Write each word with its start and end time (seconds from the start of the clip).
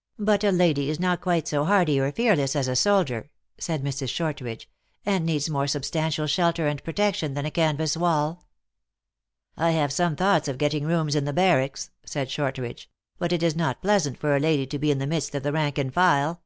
"But 0.18 0.42
a 0.42 0.50
lady 0.50 0.90
is 0.90 0.98
not 0.98 1.20
quite 1.20 1.46
so 1.46 1.64
hardy 1.64 2.00
or 2.00 2.10
fearless 2.10 2.56
as 2.56 2.66
a 2.66 2.74
soldier," 2.74 3.30
said 3.56 3.84
Mrs. 3.84 4.08
Shortridge," 4.08 4.68
and 5.06 5.24
needs 5.24 5.48
more 5.48 5.68
sub 5.68 5.82
stantial 5.82 6.28
shelter 6.28 6.66
and 6.66 6.82
protection 6.82 7.34
than 7.34 7.46
a 7.46 7.52
canvas 7.52 7.96
wall."" 7.96 8.46
lhave 9.58 9.92
some 9.92 10.16
thoughts 10.16 10.48
of 10.48 10.58
getting 10.58 10.84
rooms 10.86 11.14
in 11.14 11.24
the 11.24 11.32
bar 11.32 11.58
racks," 11.58 11.92
said 12.04 12.32
Shortridge;" 12.32 12.90
but 13.20 13.32
it 13.32 13.44
is 13.44 13.54
not 13.54 13.80
pleasant 13.80 14.18
for 14.18 14.34
a 14.34 14.40
lady 14.40 14.66
to 14.66 14.76
be 14.80 14.90
in 14.90 14.98
the 14.98 15.06
midst 15.06 15.36
of 15.36 15.44
the 15.44 15.52
rank 15.52 15.78
and 15.78 15.94
file." 15.94 16.42